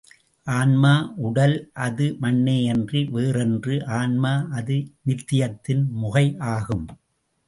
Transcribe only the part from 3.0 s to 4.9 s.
வேறன்று ஆன்மா அது